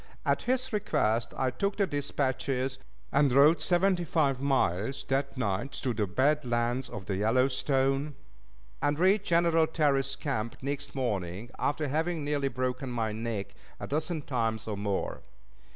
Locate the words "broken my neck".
12.47-13.53